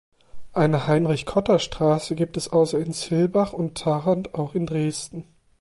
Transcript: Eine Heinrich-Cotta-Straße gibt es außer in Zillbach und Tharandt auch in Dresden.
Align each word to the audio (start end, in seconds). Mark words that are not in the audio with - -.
Eine 0.53 0.87
Heinrich-Cotta-Straße 0.87 2.15
gibt 2.15 2.35
es 2.35 2.47
außer 2.51 2.79
in 2.79 2.91
Zillbach 2.91 3.53
und 3.53 3.77
Tharandt 3.77 4.33
auch 4.33 4.55
in 4.55 4.65
Dresden. 4.65 5.25